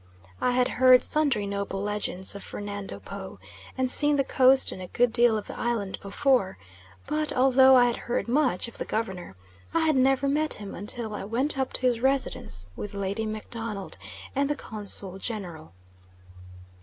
I 0.41 0.49
had 0.53 0.67
heard 0.67 1.03
sundry 1.03 1.45
noble 1.45 1.79
legends 1.79 2.33
of 2.33 2.43
Fernando 2.43 2.99
Po, 2.99 3.37
and 3.77 3.87
seen 3.87 4.15
the 4.15 4.23
coast 4.23 4.71
and 4.71 4.81
a 4.81 4.87
good 4.87 5.13
deal 5.13 5.37
of 5.37 5.45
the 5.45 5.55
island 5.59 5.99
before, 6.01 6.57
but 7.05 7.31
although 7.33 7.75
I 7.75 7.85
had 7.85 7.97
heard 7.97 8.27
much 8.27 8.67
of 8.67 8.79
the 8.79 8.85
Governor, 8.85 9.35
I 9.75 9.81
had 9.81 9.95
never 9.95 10.27
met 10.27 10.53
him 10.53 10.73
until 10.73 11.13
I 11.13 11.23
went 11.23 11.55
up 11.59 11.71
to 11.73 11.81
his 11.81 12.01
residence 12.01 12.65
with 12.75 12.95
Lady 12.95 13.27
MacDonald 13.27 13.99
and 14.35 14.49
the 14.49 14.55
Consul 14.55 15.19
General. 15.19 15.71